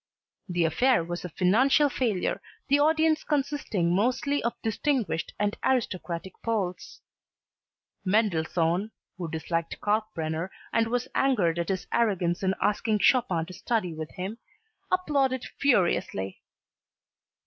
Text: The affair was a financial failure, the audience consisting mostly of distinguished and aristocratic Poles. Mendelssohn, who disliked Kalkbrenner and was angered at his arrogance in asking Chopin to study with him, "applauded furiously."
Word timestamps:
The 0.49 0.65
affair 0.65 1.03
was 1.03 1.23
a 1.23 1.29
financial 1.29 1.87
failure, 1.87 2.41
the 2.69 2.79
audience 2.79 3.23
consisting 3.23 3.93
mostly 3.95 4.41
of 4.43 4.59
distinguished 4.63 5.35
and 5.39 5.55
aristocratic 5.63 6.33
Poles. 6.41 7.01
Mendelssohn, 8.03 8.89
who 9.19 9.29
disliked 9.29 9.79
Kalkbrenner 9.79 10.49
and 10.73 10.87
was 10.87 11.07
angered 11.13 11.59
at 11.59 11.69
his 11.69 11.85
arrogance 11.93 12.41
in 12.41 12.55
asking 12.59 12.97
Chopin 12.97 13.45
to 13.45 13.53
study 13.53 13.93
with 13.93 14.09
him, 14.15 14.39
"applauded 14.91 15.43
furiously." 15.59 16.41